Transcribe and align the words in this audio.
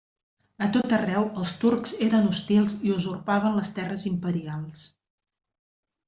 A 0.67 0.67
tot 0.75 0.93
arreu 0.95 1.25
els 1.41 1.51
turcs 1.63 1.91
eren 2.07 2.25
hostils 2.31 2.75
i 2.89 2.93
usurpaven 2.95 3.59
les 3.59 3.71
terres 3.79 4.07
imperials. 4.13 4.87